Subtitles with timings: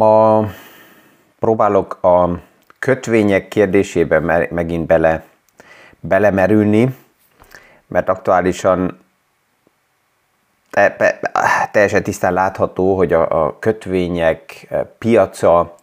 [0.00, 0.50] Ma
[1.38, 2.40] próbálok a
[2.78, 4.18] kötvények kérdésébe
[4.50, 5.24] megint bele,
[6.00, 6.96] belemerülni,
[7.86, 8.98] mert aktuálisan
[10.70, 11.20] te,
[11.72, 14.68] teljesen tisztán látható, hogy a, a kötvények
[14.98, 15.74] piaca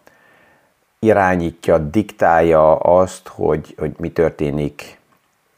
[1.00, 5.00] irányítja, diktálja azt, hogy, hogy mi történik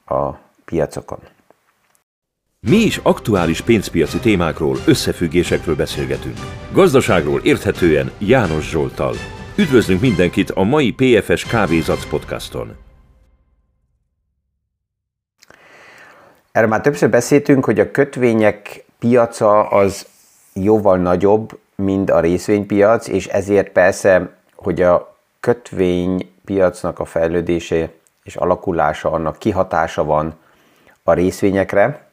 [0.05, 0.29] a
[0.65, 1.19] piacokon.
[2.67, 6.37] Mi is aktuális pénzpiaci témákról, összefüggésekről beszélgetünk.
[6.71, 9.13] Gazdaságról érthetően János Zsoltal.
[9.57, 12.75] Üdvözlünk mindenkit a mai PFS Kávézac podcaston.
[16.51, 20.07] Erről már többször beszéltünk, hogy a kötvények piaca az
[20.53, 27.91] jóval nagyobb, mint a részvénypiac, és ezért persze, hogy a kötvénypiacnak a fejlődése
[28.23, 30.33] és alakulása, annak kihatása van
[31.03, 32.08] a részvényekre,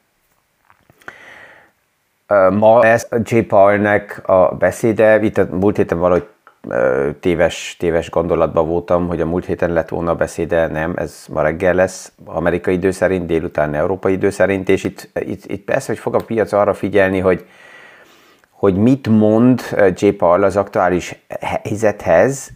[2.50, 3.38] Ma ez J.
[3.38, 6.26] Paulnek a beszéde, itt a múlt héten valahogy
[7.20, 11.42] téves, téves gondolatban voltam, hogy a múlt héten lett volna a beszéde, nem, ez ma
[11.42, 15.98] reggel lesz, amerikai idő szerint, délután európai idő szerint, és itt, itt, itt persze, hogy
[15.98, 17.46] fog a piac arra figyelni, hogy,
[18.50, 19.62] hogy mit mond
[19.94, 20.08] J.
[20.08, 21.24] Paul az aktuális
[21.62, 22.50] helyzethez,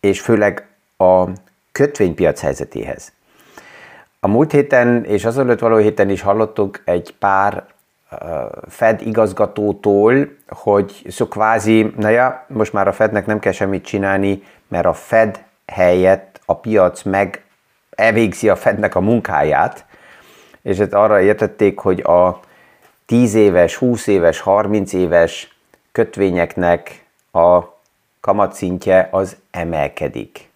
[0.00, 0.66] és főleg
[0.96, 1.24] a
[1.72, 3.12] kötvénypiac helyzetéhez.
[4.20, 7.64] A múlt héten és az előtt való héten is hallottuk egy pár
[8.68, 14.42] Fed igazgatótól, hogy szó kvázi, na ja, most már a Fednek nem kell semmit csinálni,
[14.68, 17.44] mert a Fed helyett a piac meg
[17.90, 19.84] elvégzi a Fednek a munkáját,
[20.62, 22.40] és ezt arra értették, hogy a
[23.06, 25.56] 10 éves, 20 éves, 30 éves
[25.92, 27.62] kötvényeknek a
[28.20, 30.50] kamatszintje az emelkedik.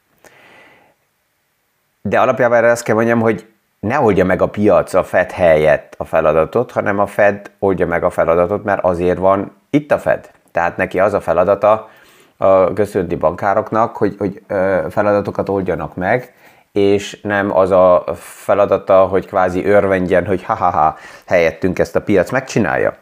[2.03, 3.52] De alapjában erre azt kell mondjam, hogy
[3.87, 8.05] ne oldja meg a piac a Fed helyett a feladatot, hanem a Fed oldja meg
[8.05, 10.31] a feladatot, mert azért van itt a Fed.
[10.53, 11.89] Tehát neki az a feladata
[12.37, 14.43] a központi bankároknak, hogy, hogy
[14.91, 16.35] feladatokat oldjanak meg,
[16.73, 22.97] és nem az a feladata, hogy kvázi örvendjen, hogy ha-ha-ha, helyettünk ezt a piac megcsinálja.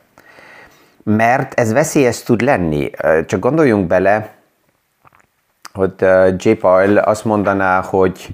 [1.03, 2.91] Mert ez veszélyes tud lenni.
[3.27, 4.31] Csak gondoljunk bele,
[5.73, 5.95] hogy
[6.37, 6.51] J.
[6.51, 8.29] Paul azt mondaná, hogy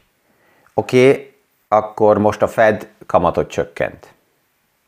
[0.75, 1.36] oké, okay,
[1.76, 4.14] akkor most a Fed kamatot csökkent.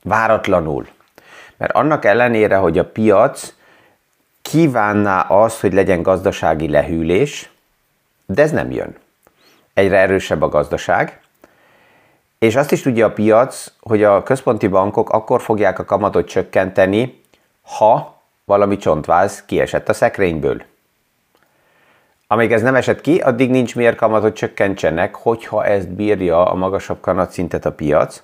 [0.03, 0.89] Váratlanul.
[1.57, 3.55] Mert annak ellenére, hogy a piac
[4.43, 7.51] kívánná azt, hogy legyen gazdasági lehűlés,
[8.27, 8.97] de ez nem jön.
[9.75, 11.21] Egyre erősebb a gazdaság,
[12.39, 17.23] és azt is tudja a piac, hogy a központi bankok akkor fogják a kamatot csökkenteni,
[17.63, 20.63] ha valami csontváz kiesett a szekrényből.
[22.31, 27.01] Amíg ez nem esett ki, addig nincs miért kamatot csökkentsenek, hogyha ezt bírja a magasabb
[27.01, 28.23] kamatszintet a piac.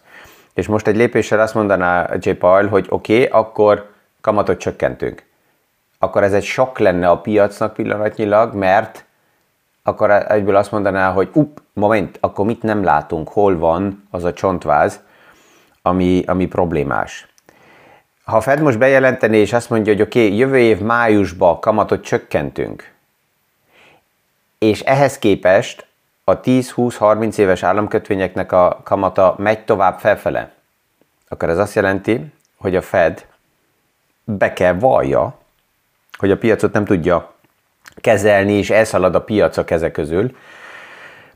[0.54, 2.30] És most egy lépéssel azt mondaná J.
[2.30, 5.22] Paul, hogy oké, okay, akkor kamatot csökkentünk.
[5.98, 9.04] Akkor ez egy sok lenne a piacnak pillanatnyilag, mert
[9.82, 14.32] akkor egyből azt mondaná, hogy up, moment, akkor mit nem látunk, hol van az a
[14.32, 15.00] csontváz,
[15.82, 17.28] ami, ami problémás.
[18.24, 22.93] Ha Fed most bejelenteni és azt mondja, hogy oké, okay, jövő év májusban kamatot csökkentünk,
[24.64, 25.86] és ehhez képest
[26.24, 30.52] a 10-20-30 éves államkötvényeknek a kamata megy tovább felfele,
[31.28, 33.26] akkor ez azt jelenti, hogy a Fed
[34.24, 35.38] be kell vallja,
[36.18, 37.32] hogy a piacot nem tudja
[37.96, 40.36] kezelni, és elszalad a piac a keze közül,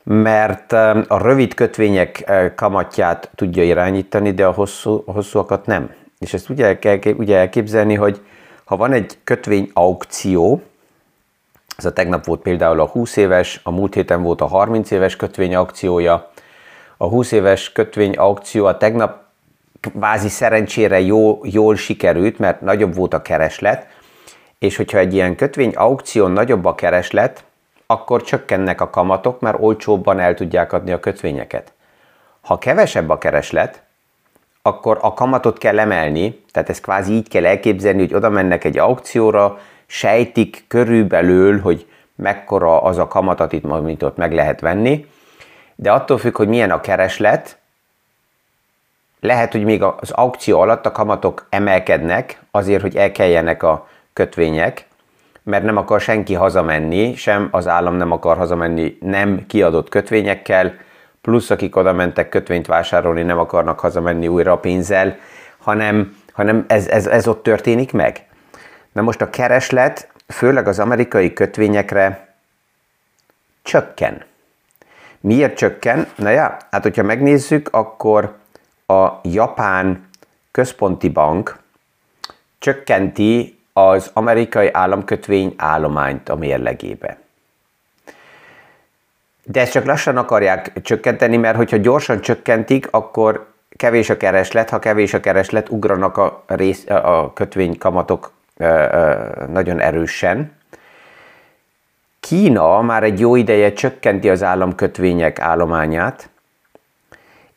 [0.02, 5.94] mert um, a rövid kötvények uh, kamatját tudja irányítani, de a hosszú, a hosszúakat nem.
[6.18, 8.20] És ezt ugye kell ugye elképzelni, hogy
[8.64, 10.62] ha van egy kötvény aukció,
[11.78, 15.16] ez a tegnap volt például a 20 éves, a múlt héten volt a 30 éves
[15.16, 16.30] kötvény akciója.
[16.96, 19.20] A 20 éves kötvény aukció a tegnap
[19.80, 23.86] kvázi szerencsére jó, jól sikerült, mert nagyobb volt a kereslet,
[24.58, 27.44] és hogyha egy ilyen kötvény aukción nagyobb a kereslet,
[27.86, 31.72] akkor csökkennek a kamatok, mert olcsóbban el tudják adni a kötvényeket.
[32.40, 33.82] Ha kevesebb a kereslet,
[34.62, 38.78] akkor a kamatot kell emelni, tehát ezt kvázi így kell elképzelni, hogy oda mennek egy
[38.78, 39.58] aukcióra,
[39.90, 45.06] sejtik körülbelül, hogy mekkora az a kamatat itt, amit ott meg lehet venni,
[45.74, 47.58] de attól függ, hogy milyen a kereslet,
[49.20, 54.86] lehet, hogy még az aukció alatt a kamatok emelkednek azért, hogy elkeljenek a kötvények,
[55.42, 60.74] mert nem akar senki hazamenni, sem az állam nem akar hazamenni nem kiadott kötvényekkel,
[61.20, 65.16] plusz akik oda mentek kötvényt vásárolni, nem akarnak hazamenni újra a pénzzel,
[65.58, 68.27] hanem, hanem ez, ez, ez ott történik meg.
[68.92, 72.34] Na most a kereslet, főleg az amerikai kötvényekre
[73.62, 74.24] csökken.
[75.20, 76.08] Miért csökken?
[76.16, 78.36] Na ja, hát hogyha megnézzük, akkor
[78.86, 80.08] a japán
[80.50, 81.58] központi bank
[82.58, 87.18] csökkenti az amerikai államkötvény állományt a mérlegébe.
[89.44, 94.78] De ezt csak lassan akarják csökkenteni, mert hogyha gyorsan csökkentik, akkor kevés a kereslet, ha
[94.78, 98.32] kevés a kereslet, ugranak a, rész, a kötvénykamatok
[99.52, 100.52] nagyon erősen.
[102.20, 106.30] Kína már egy jó ideje csökkenti az államkötvények állományát,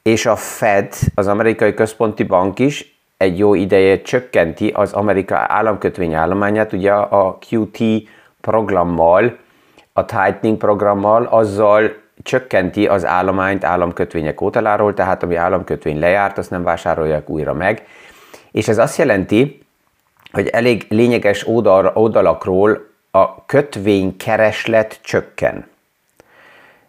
[0.01, 6.13] és a Fed, az amerikai központi bank is egy jó ideje csökkenti az amerikai államkötvény
[6.13, 7.77] állományát, ugye a QT
[8.41, 9.37] programmal,
[9.93, 11.91] a tightening programmal, azzal
[12.23, 17.87] csökkenti az állományt államkötvények ótaláról, tehát ami államkötvény lejárt, azt nem vásárolják újra meg.
[18.51, 19.60] És ez azt jelenti,
[20.31, 25.69] hogy elég lényeges oldal, oldalakról a kötvénykereslet csökken.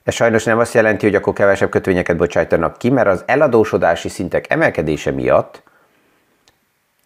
[0.03, 4.53] Ez sajnos nem azt jelenti, hogy akkor kevesebb kötvényeket bocsájtanak ki, mert az eladósodási szintek
[4.53, 5.63] emelkedése miatt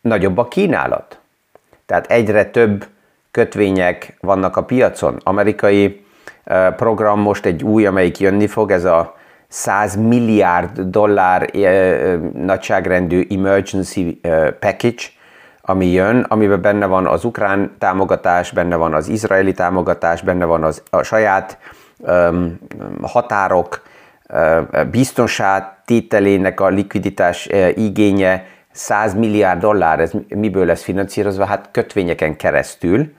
[0.01, 1.19] nagyobb a kínálat.
[1.87, 2.87] Tehát egyre több
[3.31, 5.21] kötvények vannak a piacon.
[5.23, 6.05] Amerikai
[6.77, 9.17] program most egy új, amelyik jönni fog, ez a
[9.49, 11.51] 100 milliárd dollár
[12.33, 14.21] nagyságrendű emergency
[14.61, 15.03] package,
[15.69, 20.63] ami jön, amiben benne van az ukrán támogatás, benne van az izraeli támogatás, benne van
[20.63, 21.59] az, a saját
[21.99, 22.59] um,
[23.03, 23.83] határok
[24.29, 31.45] uh, biztonság tételének a likviditás igénye, 100 milliárd dollár, ez miből lesz finanszírozva?
[31.45, 33.13] Hát kötvényeken keresztül.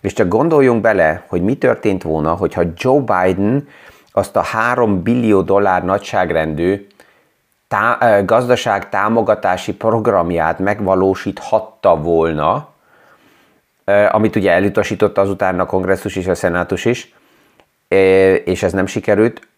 [0.00, 3.68] És csak gondoljunk bele, hogy mi történt volna, hogyha Joe Biden
[4.12, 6.86] azt a 3 billió dollár nagyságrendű
[7.72, 12.68] tá- gazdaság támogatási programját megvalósíthatta volna,
[14.10, 17.14] amit ugye elutasította azután a kongresszus és a szenátus is,
[18.44, 19.48] és ez nem sikerült.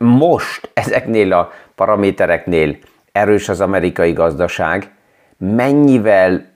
[0.00, 2.76] Most ezeknél a paramétereknél
[3.12, 4.90] erős az amerikai gazdaság,
[5.36, 6.46] mennyivel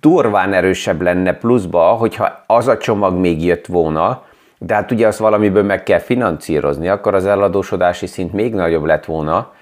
[0.00, 4.24] durván erősebb lenne pluszba, hogyha az a csomag még jött volna,
[4.58, 9.04] de hát ugye azt valamiből meg kell financírozni, akkor az eladósodási szint még nagyobb lett
[9.04, 9.56] volna,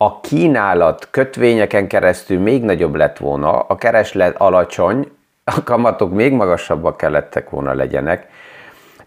[0.00, 5.10] a kínálat kötvényeken keresztül még nagyobb lett volna, a kereslet alacsony,
[5.44, 8.28] a kamatok még magasabbak kellettek volna legyenek.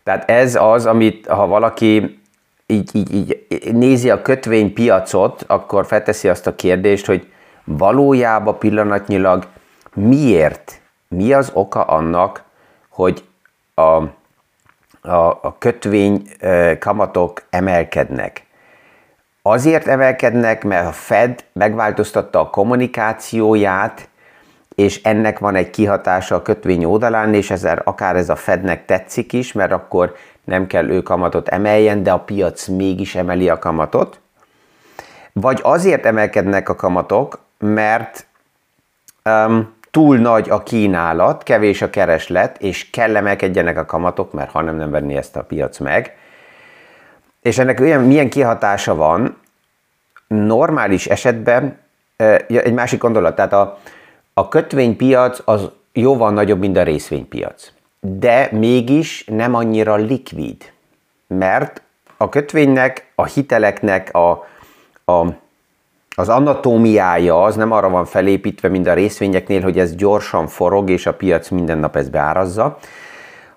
[0.04, 2.20] Tehát ez az, amit ha valaki
[2.66, 7.32] így, így, így nézi a kötvénypiacot, akkor felteszi azt a kérdést, hogy
[7.64, 9.48] valójában pillanatnyilag
[9.94, 12.44] miért, mi az oka annak,
[12.90, 13.24] hogy
[13.74, 16.30] a, a, a kötvény
[16.80, 18.46] kamatok emelkednek.
[19.42, 24.10] Azért emelkednek, mert a Fed megváltoztatta a kommunikációját,
[24.76, 29.34] és ennek van egy kihatása a kötvény oldalán, és ezzel akár ez a Fednek tetszik
[29.34, 34.20] is, mert akkor nem kell ő kamatot emeljen, de a piac mégis emeli a kamatot.
[35.34, 38.26] Vagy azért emelkednek a kamatok, mert
[39.26, 44.62] um, túl nagy a kínálat, kevés a kereslet, és kell emelkedjenek a kamatok, mert ha
[44.62, 46.16] nem, nem venni ezt a piac meg.
[47.42, 49.38] És ennek olyan, milyen kihatása van,
[50.28, 51.78] normális esetben,
[52.48, 53.80] egy másik gondolat, tehát a,
[54.34, 57.72] a kötvénypiac az jóval nagyobb, mint a részvénypiac.
[58.00, 60.72] De mégis nem annyira likvid,
[61.28, 61.82] mert
[62.18, 64.30] a kötvénynek, a hiteleknek a,
[65.06, 65.26] a,
[66.16, 71.06] az anatómiája az nem arra van felépítve, mint a részvényeknél, hogy ez gyorsan forog, és
[71.06, 72.77] a piac minden nap ezt beárazza,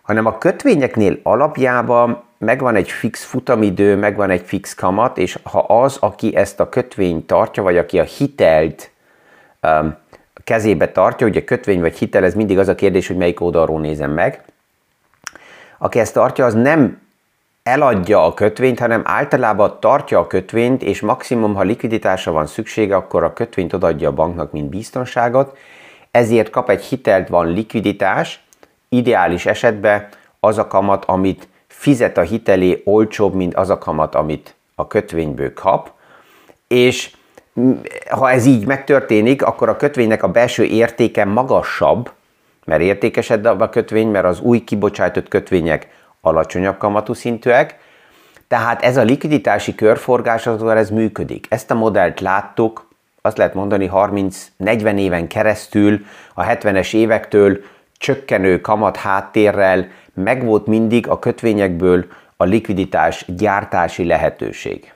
[0.02, 5.96] hanem a kötvényeknél alapjában megvan egy fix futamidő, megvan egy fix kamat, és ha az,
[6.00, 8.90] aki ezt a kötvényt tartja, vagy aki a hitelt
[9.62, 9.96] um,
[10.44, 14.10] kezébe tartja, ugye kötvény vagy hitel, ez mindig az a kérdés, hogy melyik oldalról nézem
[14.10, 14.42] meg,
[15.78, 17.02] aki ezt tartja, az nem
[17.62, 23.22] eladja a kötvényt, hanem általában tartja a kötvényt, és maximum, ha likviditásra van szüksége, akkor
[23.22, 25.56] a kötvényt odaadja a banknak, mint biztonságot,
[26.10, 28.44] ezért kap egy hitelt, van likviditás,
[28.88, 30.08] ideális esetben
[30.40, 35.52] az a kamat, amit fizet a hitelé olcsóbb, mint az a kamat, amit a kötvényből
[35.52, 35.90] kap,
[36.68, 37.10] és
[38.10, 42.10] ha ez így megtörténik, akkor a kötvénynek a belső értéke magasabb,
[42.64, 45.88] mert értékesedebb a kötvény, mert az új kibocsátott kötvények
[46.20, 47.78] alacsonyabb kamatú szintűek,
[48.48, 51.46] tehát ez a likviditási körforgás, akkor ez működik.
[51.48, 52.88] Ezt a modellt láttuk,
[53.22, 56.04] azt lehet mondani 30-40 éven keresztül,
[56.34, 57.58] a 70-es évektől
[57.98, 62.04] csökkenő kamat háttérrel megvolt mindig a kötvényekből
[62.36, 64.92] a likviditás gyártási lehetőség.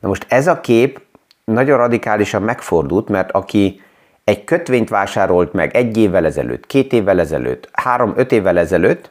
[0.00, 1.00] Na most ez a kép
[1.44, 3.80] nagyon radikálisan megfordult, mert aki
[4.24, 9.10] egy kötvényt vásárolt meg egy évvel ezelőtt, két évvel ezelőtt, három-öt évvel ezelőtt,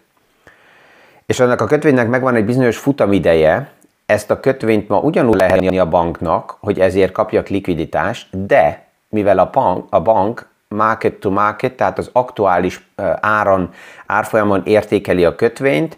[1.26, 3.72] és annak a kötvénynek megvan egy bizonyos futamideje,
[4.06, 9.50] ezt a kötvényt ma ugyanúgy lehet a banknak, hogy ezért kapjak likviditást, de mivel a
[9.50, 12.88] bank, a bank market to market, tehát az aktuális
[13.20, 13.70] áron,
[14.06, 15.98] árfolyamon értékeli a kötvényt.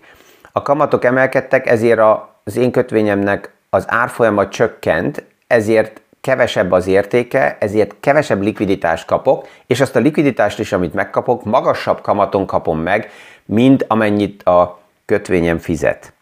[0.52, 2.00] A kamatok emelkedtek, ezért
[2.44, 9.82] az én kötvényemnek az árfolyama csökkent, ezért kevesebb az értéke, ezért kevesebb likviditást kapok, és
[9.82, 13.12] azt a likviditást is, amit megkapok, magasabb kamaton kapom meg,
[13.46, 16.14] mint amennyit a kötvényem fizet.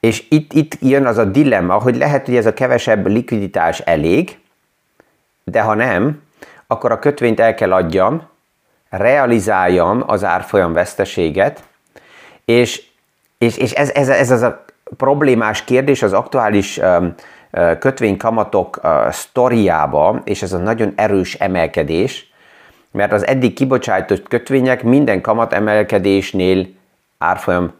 [0.00, 4.38] És itt, itt jön az a dilemma, hogy lehet, hogy ez a kevesebb likviditás elég,
[5.44, 6.22] de ha nem,
[6.72, 8.22] akkor a kötvényt el kell adjam,
[8.90, 11.62] realizáljam az árfolyam veszteséget,
[12.44, 12.82] és,
[13.38, 14.64] és, és ez, ez, ez az a
[14.96, 16.80] problémás kérdés az aktuális
[17.78, 22.32] kötvénykamatok sztoriába, és ez a nagyon erős emelkedés,
[22.90, 26.66] mert az eddig kibocsájtott kötvények minden kamat emelkedésnél
[27.18, 27.72] árfolyam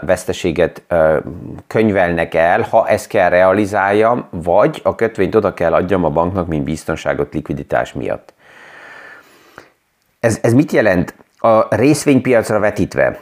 [0.00, 0.82] veszteséget
[1.66, 6.64] könyvelnek el, ha ezt kell realizáljam, vagy a kötvényt oda kell adjam a banknak, mint
[6.64, 8.34] biztonságot likviditás miatt.
[10.20, 11.14] Ez, ez mit jelent?
[11.38, 13.20] A részvénypiacra vetítve.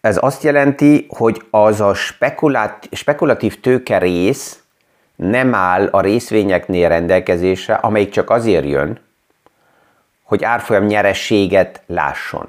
[0.00, 4.60] Ez azt jelenti, hogy az a spekulat, spekulatív tőke rész
[5.16, 9.00] nem áll a részvényeknél rendelkezésre, amelyik csak azért jön,
[10.22, 12.48] hogy árfolyam nyerességet lásson.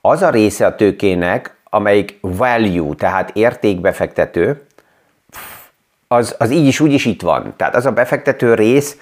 [0.00, 4.66] Az a része a tőkének, amelyik value, tehát értékbefektető,
[6.08, 7.54] az, az így is úgy is itt van.
[7.56, 8.96] Tehát az a befektető rész,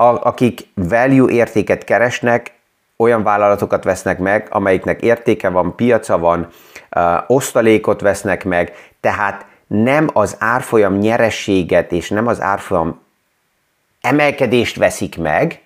[0.00, 2.52] a, akik value értéket keresnek,
[2.96, 6.48] olyan vállalatokat vesznek meg, amelyiknek értéke van, piaca van,
[7.26, 13.00] osztalékot vesznek meg, tehát nem az árfolyam nyerességet és nem az árfolyam
[14.00, 15.62] emelkedést veszik meg,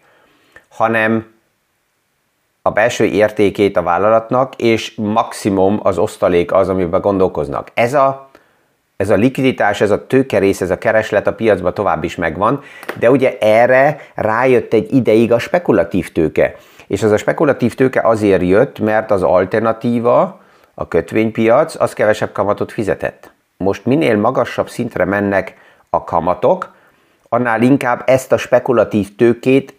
[0.69, 1.33] hanem
[2.62, 7.71] a belső értékét a vállalatnak, és maximum az osztalék az, amiben gondolkoznak.
[7.75, 8.31] Ez a,
[9.02, 12.62] ez a likviditás, ez a tőkerész, ez a kereslet a piacban tovább is megvan,
[12.99, 16.54] de ugye erre rájött egy ideig a spekulatív tőke.
[16.87, 20.40] És az a spekulatív tőke azért jött, mert az alternatíva,
[20.75, 23.32] a kötvénypiac, az kevesebb kamatot fizetett.
[23.56, 25.54] Most minél magasabb szintre mennek
[25.90, 26.75] a kamatok,
[27.28, 29.75] annál inkább ezt a spekulatív tőkét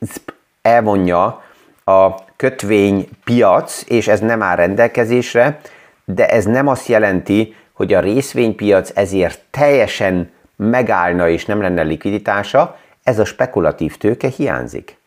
[0.62, 1.42] elvonja
[1.84, 5.60] a kötvénypiac, és ez nem áll rendelkezésre,
[6.06, 12.78] de ez nem azt jelenti, hogy a részvénypiac ezért teljesen megállna és nem lenne likviditása,
[13.04, 14.98] ez a spekulatív tőke hiányzik.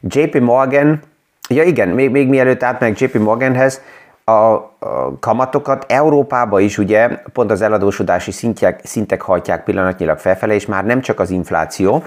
[0.00, 1.00] JP Morgan,
[1.48, 3.80] ja igen, még, még mielőtt átmegyek JP Morganhez,
[4.24, 10.66] a, a kamatokat Európába is ugye pont az eladósodási szintek, szintek hajtják pillanatnyilag felfele, és
[10.66, 12.04] már nem csak az infláció.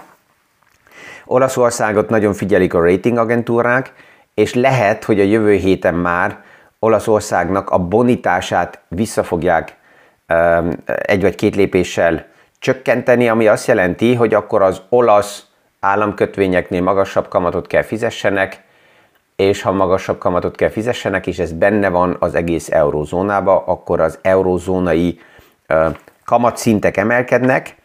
[1.25, 3.93] Olaszországot nagyon figyelik a ratingagentúrák,
[4.33, 6.43] és lehet, hogy a jövő héten már
[6.79, 9.77] Olaszországnak a bonitását visszafogják
[10.85, 12.25] egy vagy két lépéssel
[12.59, 15.43] csökkenteni, ami azt jelenti, hogy akkor az olasz
[15.79, 18.63] államkötvényeknél magasabb kamatot kell fizessenek,
[19.35, 24.19] és ha magasabb kamatot kell fizessenek, és ez benne van az egész eurózónába, akkor az
[24.21, 25.19] eurózónai
[26.25, 27.75] kamatszintek emelkednek,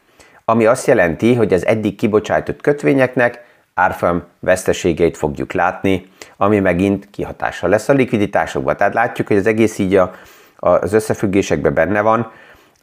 [0.44, 7.70] ami azt jelenti, hogy az eddig kibocsájtott kötvényeknek árfolyam veszteségeit fogjuk látni, ami megint kihatással
[7.70, 8.74] lesz a likviditásokba.
[8.74, 10.12] Tehát látjuk, hogy az egész így a,
[10.56, 12.32] az összefüggésekben benne van,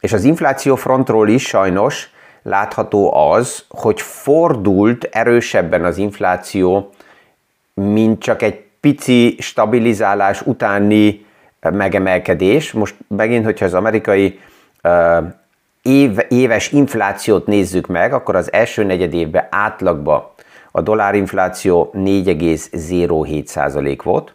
[0.00, 2.10] és az infláció frontról is sajnos
[2.42, 6.90] látható az, hogy fordult erősebben az infláció,
[7.74, 11.26] mint csak egy pici stabilizálás utáni
[11.60, 12.72] megemelkedés.
[12.72, 14.40] Most megint, hogyha az amerikai
[15.82, 20.24] év, éves inflációt nézzük meg, akkor az első negyed évben átlagban
[20.70, 24.34] a dollárinfláció 4,07% volt.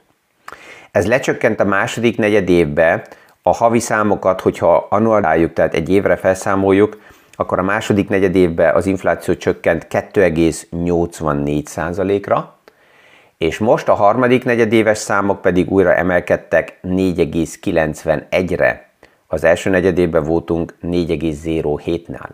[0.91, 3.03] Ez lecsökkent a második negyed évben,
[3.47, 7.01] a havi számokat, hogyha annualizáljuk, tehát egy évre felszámoljuk,
[7.31, 12.55] akkor a második negyed évben az infláció csökkent 2,84%-ra,
[13.37, 18.89] és most a harmadik negyedéves számok pedig újra emelkedtek 4,91-re.
[19.27, 22.29] Az első negyedében voltunk 4,07-nál.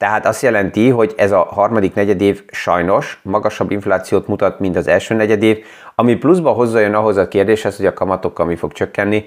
[0.00, 5.14] Tehát azt jelenti, hogy ez a harmadik negyedév sajnos magasabb inflációt mutat, mint az első
[5.14, 5.64] negyedév,
[5.94, 9.24] ami pluszba hozzájön ahhoz a kérdéshez, hogy a kamatokkal mi fog csökkenni,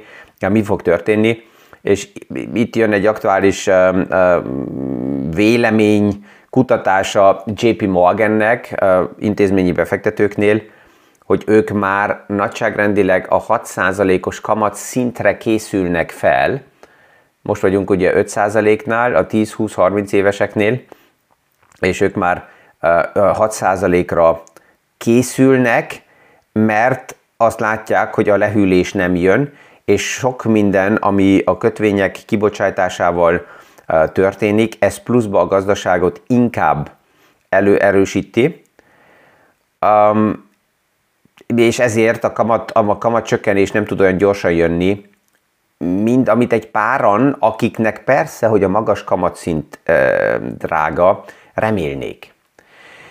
[0.49, 1.37] mi fog történni,
[1.81, 2.07] és
[2.53, 3.69] itt jön egy aktuális
[5.35, 8.83] vélemény kutatása JP Morgannek,
[9.19, 10.61] intézményi befektetőknél,
[11.25, 16.61] hogy ők már nagyságrendileg a 6%-os kamat szintre készülnek fel,
[17.41, 20.81] most vagyunk ugye 5%-nál, a 10-20-30 éveseknél,
[21.79, 22.47] és ők már
[22.81, 24.43] 6%-ra
[24.97, 26.01] készülnek,
[26.51, 29.53] mert azt látják, hogy a lehűlés nem jön,
[29.85, 33.45] és sok minden, ami a kötvények kibocsátásával
[34.13, 36.91] történik, ez pluszba a gazdaságot inkább
[37.49, 38.61] előerősíti.
[39.81, 40.51] Um,
[41.55, 45.05] és ezért a kamat, a kamat csökkenés nem tud olyan gyorsan jönni,
[45.77, 51.23] mint amit egy páran, akiknek persze, hogy a magas kamatszint e, drága,
[51.53, 52.33] remélnék.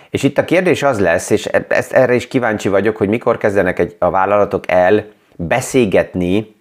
[0.09, 3.37] És itt a kérdés az lesz, és e, ezt erre is kíváncsi vagyok, hogy mikor
[3.37, 6.52] kezdenek egy, a vállalatok el beszélgetni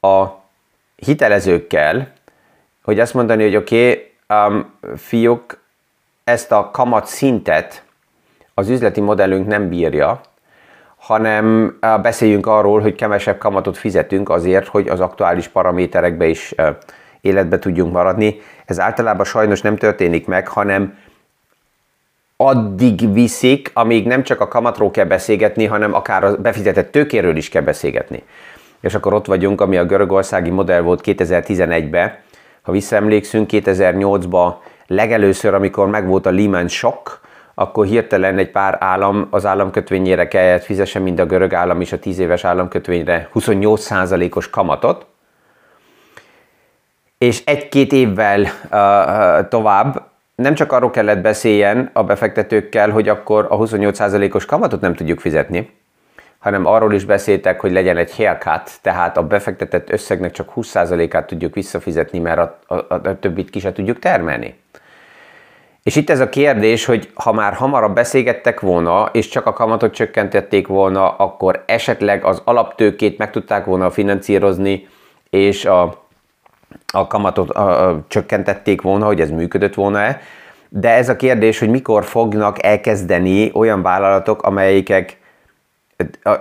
[0.00, 0.24] a
[0.96, 2.12] hitelezőkkel,
[2.82, 5.58] hogy azt mondani, hogy oké, okay, um, fiúk,
[6.24, 7.84] ezt a kamat szintet
[8.54, 10.20] az üzleti modellünk nem bírja,
[10.96, 16.54] hanem beszéljünk arról, hogy kevesebb kamatot fizetünk azért, hogy az aktuális paraméterekbe is
[17.20, 18.40] életbe tudjunk maradni.
[18.64, 20.98] Ez általában sajnos nem történik meg, hanem
[22.36, 27.48] addig viszik, amíg nem csak a kamatról kell beszélgetni, hanem akár a befizetett tőkéről is
[27.48, 28.22] kell beszélgetni.
[28.80, 32.18] És akkor ott vagyunk, ami a görögországi modell volt 2011-ben.
[32.62, 34.54] Ha visszaemlékszünk, 2008-ban
[34.86, 37.20] legelőször, amikor megvolt a Lehman Shock,
[37.54, 41.98] akkor hirtelen egy pár állam az államkötvényére kellett fizessen, mint a görög állam is a
[41.98, 45.06] 10 éves államkötvényre 28%-os kamatot,
[47.18, 50.02] és egy-két évvel uh, tovább
[50.34, 55.70] nem csak arról kellett beszéljen a befektetőkkel, hogy akkor a 28%-os kamatot nem tudjuk fizetni,
[56.46, 61.54] hanem arról is beszéltek, hogy legyen egy haircut, tehát a befektetett összegnek csak 20%-át tudjuk
[61.54, 64.54] visszafizetni, mert a, a, a többit ki se tudjuk termelni.
[65.82, 69.94] És itt ez a kérdés, hogy ha már hamarabb beszélgettek volna, és csak a kamatot
[69.94, 74.88] csökkentették volna, akkor esetleg az alaptőkét meg tudták volna finanszírozni,
[75.30, 75.82] és a,
[76.92, 80.20] a kamatot a, a, csökkentették volna, hogy ez működött volna-e.
[80.68, 85.24] De ez a kérdés, hogy mikor fognak elkezdeni olyan vállalatok, amelyikek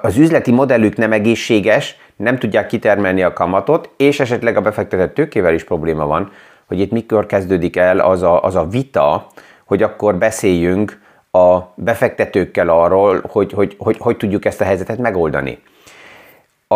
[0.01, 5.53] az üzleti modellük nem egészséges, nem tudják kitermelni a kamatot, és esetleg a befektetett tőkével
[5.53, 6.31] is probléma van,
[6.65, 9.27] hogy itt mikor kezdődik el az a, az a vita,
[9.65, 10.99] hogy akkor beszéljünk
[11.31, 15.59] a befektetőkkel arról, hogy hogy, hogy, hogy tudjuk ezt a helyzetet megoldani.
[16.67, 16.75] A,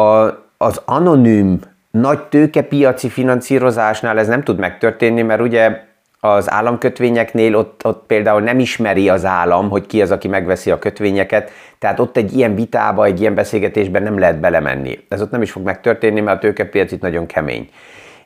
[0.57, 1.59] az anonim
[1.91, 5.87] nagy tőkepiaci finanszírozásnál ez nem tud megtörténni, mert ugye
[6.19, 10.79] az államkötvényeknél ott, ott például nem ismeri az állam, hogy ki az, aki megveszi a
[10.79, 14.99] kötvényeket, tehát ott egy ilyen vitába, egy ilyen beszélgetésben nem lehet belemenni.
[15.09, 17.69] Ez ott nem is fog megtörténni, mert a tőkepiac itt nagyon kemény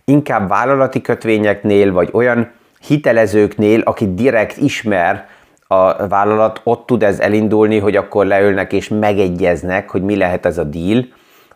[0.05, 2.51] inkább vállalati kötvényeknél, vagy olyan
[2.87, 5.27] hitelezőknél, aki direkt ismer
[5.67, 10.57] a vállalat, ott tud ez elindulni, hogy akkor leülnek és megegyeznek, hogy mi lehet ez
[10.57, 11.05] a deal.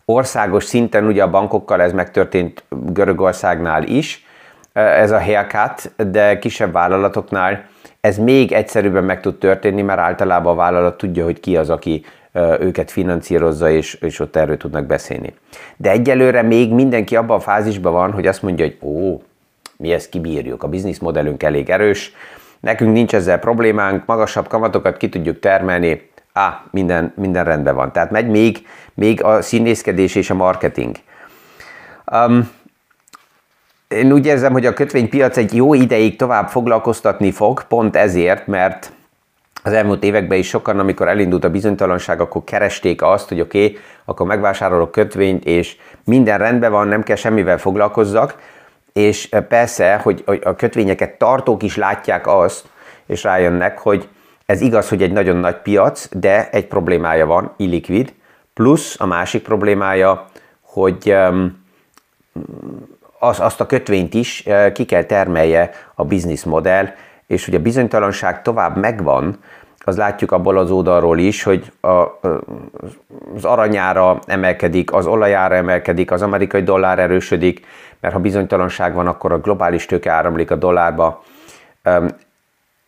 [0.06, 4.26] Országos szinten ugye a bankokkal ez megtörtént Görögországnál is,
[4.78, 7.66] ez a haircut, de kisebb vállalatoknál
[8.02, 12.06] ez még egyszerűbben meg tud történni, mert általában a vállalat tudja, hogy ki az, aki
[12.60, 15.34] őket finanszírozza, és, és ott erről tudnak beszélni.
[15.78, 19.22] De egyelőre még mindenki abban a fázisban van, hogy azt mondja, hogy ó,
[19.78, 22.14] mi ezt kibírjuk, a bizniszmodellünk elég erős,
[22.60, 27.92] nekünk nincs ezzel problémánk, magasabb kamatokat ki tudjuk termelni, á, minden, minden rendben van.
[27.92, 30.96] Tehát megy még, még a színészkedés és a marketing.
[32.12, 32.50] Um,
[33.88, 38.92] én úgy érzem, hogy a kötvénypiac egy jó ideig tovább foglalkoztatni fog, pont ezért, mert
[39.64, 43.78] az elmúlt években is sokan, amikor elindult a bizonytalanság, akkor keresték azt, hogy oké, okay,
[44.06, 48.36] akkor megvásárolok kötvényt, és minden rendben van, nem kell semmivel foglalkozzak,
[48.94, 52.66] és persze, hogy a kötvényeket tartók is látják azt,
[53.06, 54.08] és rájönnek, hogy
[54.46, 58.14] ez igaz, hogy egy nagyon nagy piac, de egy problémája van, illikvid,
[58.54, 60.26] plusz a másik problémája,
[60.62, 61.16] hogy
[63.20, 66.88] az, azt a kötvényt is ki kell termelje a bizniszmodell,
[67.28, 69.40] és ugye a bizonytalanság tovább megvan,
[69.88, 71.88] az látjuk abból az oldalról is, hogy a,
[73.36, 77.66] az aranyára emelkedik, az olajára emelkedik, az amerikai dollár erősödik,
[78.00, 81.24] mert ha bizonytalanság van, akkor a globális tőke áramlik a dollárba.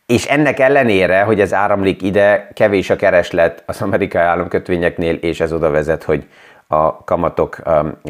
[0.05, 5.53] És ennek ellenére, hogy ez áramlik ide, kevés a kereslet az amerikai államkötvényeknél, és ez
[5.53, 6.27] oda vezet, hogy
[6.71, 7.61] a kamatok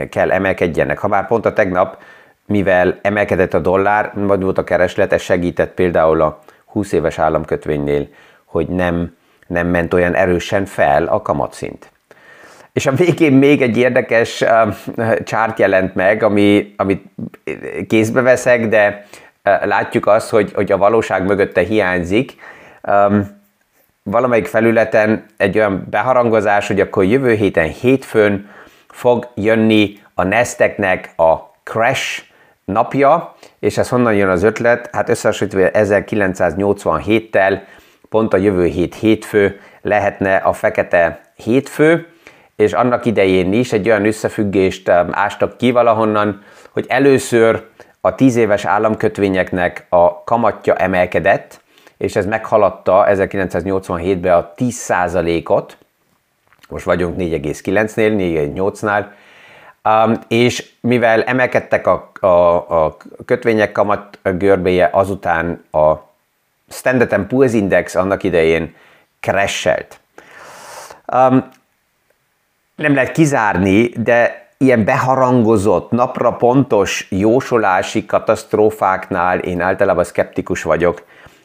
[0.09, 0.97] kell emelkedjenek.
[0.97, 1.97] Ha már pont a tegnap
[2.45, 8.07] mivel emelkedett a dollár, vagy volt a kereslet, ez segített például a 20 éves államkötvénynél,
[8.45, 9.15] hogy nem,
[9.47, 11.91] nem ment olyan erősen fel a kamatszint.
[12.73, 17.03] És a végén még egy érdekes uh, csárt jelent meg, ami, amit
[17.87, 19.05] kézbe veszek, de
[19.43, 22.35] uh, látjuk azt, hogy, hogy a valóság mögötte hiányzik.
[22.83, 23.38] Um,
[24.03, 28.49] valamelyik felületen egy olyan beharangozás, hogy akkor jövő héten hétfőn
[28.87, 32.23] fog jönni a Nesteknek a crash
[32.65, 34.89] napja, és ez honnan jön az ötlet?
[34.91, 37.59] Hát összehasonlítva 1987-tel
[38.09, 42.07] pont a jövő hét hétfő lehetne a fekete hétfő,
[42.55, 47.67] és annak idején is egy olyan összefüggést um, ástak ki valahonnan, hogy először
[48.01, 51.61] a 10 éves államkötvényeknek a kamatja emelkedett,
[51.99, 55.77] és ez meghaladta 1987-ben a 10%-ot,
[56.69, 58.13] most vagyunk 4,9-nél,
[58.53, 59.05] 4,8-nál,
[59.83, 62.27] um, és mivel emelkedtek a, a,
[62.85, 65.93] a kötvények kamat görbéje, azután a
[66.69, 68.75] Standard Poor's Index annak idején
[69.19, 69.99] crashelt.
[71.13, 71.49] Um,
[72.75, 81.03] nem lehet kizárni, de ilyen beharangozott, napra pontos jósolási katasztrófáknál én általában szkeptikus vagyok,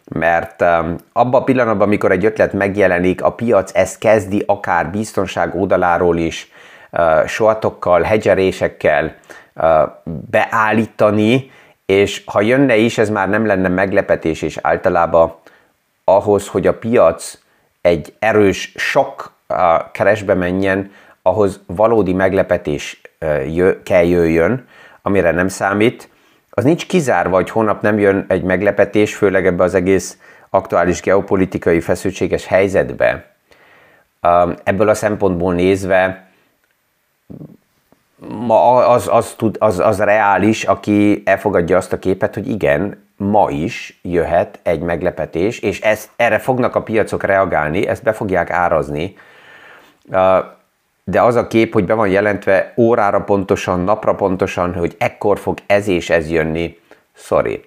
[0.08, 5.54] mert um, abban a pillanatban, amikor egy ötlet megjelenik, a piac ezt kezdi akár biztonság
[5.54, 6.50] oldaláról is,
[6.90, 9.14] uh, soatokkal, hegyerésekkel
[9.54, 9.82] uh,
[10.30, 11.50] beállítani,
[11.86, 15.34] és ha jönne is, ez már nem lenne meglepetés, és általában
[16.04, 17.38] ahhoz, hogy a piac
[17.80, 19.56] egy erős sok uh,
[19.92, 20.90] keresbe menjen,
[21.22, 23.00] ahhoz valódi meglepetés
[23.82, 24.66] kell jöjjön,
[25.02, 26.08] amire nem számít,
[26.54, 30.18] az nincs kizárva, hogy holnap nem jön egy meglepetés, főleg ebbe az egész
[30.50, 33.34] aktuális geopolitikai feszültséges helyzetbe.
[34.64, 36.28] Ebből a szempontból nézve
[38.28, 43.50] ma az, az, tud, az, az reális, aki elfogadja azt a képet, hogy igen, ma
[43.50, 49.16] is jöhet egy meglepetés, és ezt, erre fognak a piacok reagálni, ezt be fogják árazni
[51.04, 55.58] de az a kép, hogy be van jelentve órára pontosan, napra pontosan, hogy ekkor fog
[55.66, 56.78] ez és ez jönni,
[57.14, 57.64] sorry.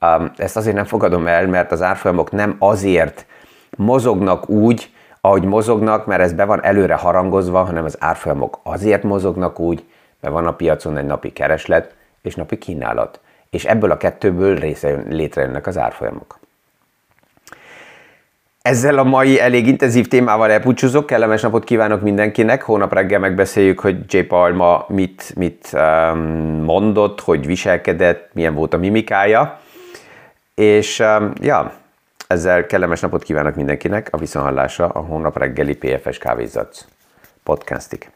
[0.00, 3.26] Um, ezt azért nem fogadom el, mert az árfolyamok nem azért
[3.76, 9.58] mozognak úgy, ahogy mozognak, mert ez be van előre harangozva, hanem az árfolyamok azért mozognak
[9.58, 9.84] úgy,
[10.20, 13.20] mert van a piacon egy napi kereslet és napi kínálat.
[13.50, 16.37] És ebből a kettőből része létrejönnek az árfolyamok.
[18.62, 24.14] Ezzel a mai elég intenzív témával elbúcsúzok, kellemes napot kívánok mindenkinek, hónap reggel megbeszéljük, hogy
[24.14, 24.18] J.
[24.18, 26.18] Paul ma mit, mit um,
[26.64, 29.60] mondott, hogy viselkedett, milyen volt a mimikája,
[30.54, 31.72] és um, ja,
[32.26, 36.86] ezzel kellemes napot kívánok mindenkinek, a viszonhallásra a hónap reggeli PFS Kávézatsz
[37.42, 38.10] podcastig.